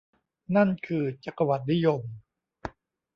[0.55, 2.01] นั่นคือ จักรวรรดินิยม